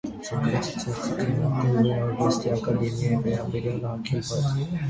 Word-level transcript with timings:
Ցանկացած 0.27 0.85
հարցի 0.85 1.17
քննարկում 1.25 1.85
գեղարվեստի 1.89 2.53
ակադեմիայի 2.57 3.23
վերաբերյալ 3.29 3.87
արգելվեց։ 3.93 4.53